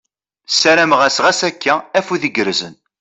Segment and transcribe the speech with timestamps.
[0.51, 2.75] Ssarameɣ-as ɣas akka, afud igerrzen!